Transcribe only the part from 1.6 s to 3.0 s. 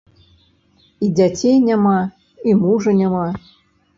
няма, і мужа